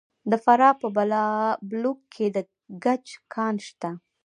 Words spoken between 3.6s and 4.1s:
شته.